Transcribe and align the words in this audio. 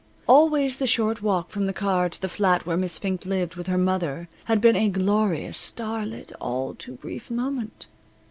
Always 0.27 0.79
the 0.79 0.87
short 0.87 1.21
walk 1.21 1.51
from 1.51 1.67
the 1.67 1.73
car 1.73 2.09
to 2.09 2.19
the 2.19 2.27
flat 2.27 2.65
where 2.65 2.75
Miss 2.75 2.97
Fink 2.97 3.23
lived 3.23 3.53
with 3.55 3.67
her 3.67 3.77
mother 3.77 4.29
had 4.45 4.59
been 4.59 4.75
a 4.75 4.89
glorious, 4.89 5.59
star 5.59 6.07
lit, 6.07 6.31
all 6.39 6.73
too 6.73 6.93
brief 6.93 7.29
moment. 7.29 7.85